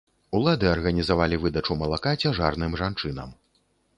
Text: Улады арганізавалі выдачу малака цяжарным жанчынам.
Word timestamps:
Улады 0.37 0.67
арганізавалі 0.69 1.39
выдачу 1.43 1.77
малака 1.83 2.13
цяжарным 2.25 2.71
жанчынам. 2.83 3.29